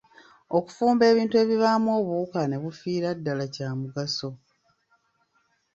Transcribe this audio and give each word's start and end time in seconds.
Okufumba 0.57 1.03
ebintu 1.11 1.35
ebibaamu 1.43 1.89
obuwuka 1.99 2.39
ne 2.47 2.57
bufiira 2.63 3.09
ddala 3.17 3.45
kya 3.55 3.69
mugaso. 3.79 4.29